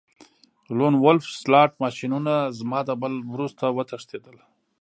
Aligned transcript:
لون 0.77 0.93
وولف 1.03 1.25
سلاټ 1.41 1.71
ماشینونه 1.83 2.33
زما 2.59 2.79
د 2.85 2.89
بل 3.01 3.13
وروسته 3.33 3.65
وتښتیدل 3.77 4.37